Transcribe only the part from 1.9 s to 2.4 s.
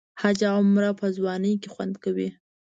کوي.